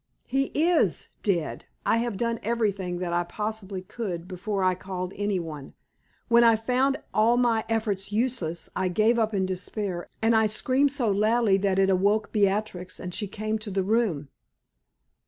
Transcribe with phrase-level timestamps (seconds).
[0.25, 1.65] "He is dead.
[1.85, 5.75] I have done everything that I possibly could before I called any one.
[6.27, 10.91] When I found all my efforts useless, I gave up in despair, and I screamed
[10.91, 14.29] so loudly that it awoke Beatrix, and she came to the room."